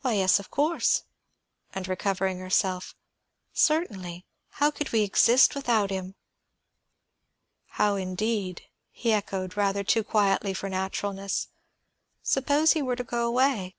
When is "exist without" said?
5.02-5.90